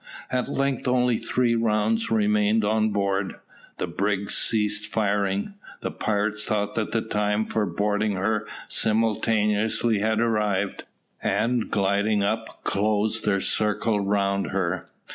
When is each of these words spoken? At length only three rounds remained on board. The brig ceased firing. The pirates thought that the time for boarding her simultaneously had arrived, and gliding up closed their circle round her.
At 0.31 0.49
length 0.49 0.87
only 0.87 1.17
three 1.17 1.53
rounds 1.53 2.09
remained 2.09 2.65
on 2.65 2.89
board. 2.89 3.35
The 3.77 3.85
brig 3.85 4.31
ceased 4.31 4.87
firing. 4.87 5.53
The 5.81 5.91
pirates 5.91 6.43
thought 6.43 6.73
that 6.73 6.91
the 6.91 7.01
time 7.03 7.45
for 7.45 7.67
boarding 7.67 8.13
her 8.13 8.47
simultaneously 8.67 9.99
had 9.99 10.19
arrived, 10.19 10.85
and 11.21 11.69
gliding 11.69 12.23
up 12.23 12.63
closed 12.63 13.25
their 13.27 13.41
circle 13.41 13.99
round 13.99 14.47
her. 14.47 14.87